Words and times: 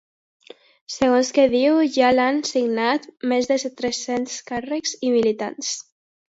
Segons 0.93 1.29
que 1.37 1.45
diu, 1.51 1.77
ja 1.99 2.09
l’han 2.15 2.41
signat 2.53 3.07
més 3.35 3.53
de 3.53 3.61
tres-cents 3.83 4.41
càrrecs 4.51 4.99
i 5.11 5.17
militants. 5.21 5.75